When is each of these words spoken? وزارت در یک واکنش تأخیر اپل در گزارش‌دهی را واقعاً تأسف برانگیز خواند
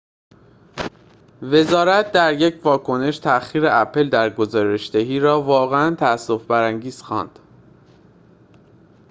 وزارت 1.41 2.11
در 2.11 2.33
یک 2.33 2.65
واکنش 2.65 3.19
تأخیر 3.19 3.63
اپل 3.67 4.09
در 4.09 4.29
گزارش‌دهی 4.29 5.19
را 5.19 5.41
واقعاً 5.41 5.95
تأسف 5.95 6.45
برانگیز 6.45 7.01
خواند 7.01 7.39